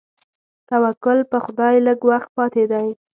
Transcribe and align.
توکل 0.69 1.19
په 1.31 1.37
خدای 1.45 1.75
لږ 1.87 1.99
وخت 2.09 2.29
پاتې 2.37 2.63
دی. 2.71 2.87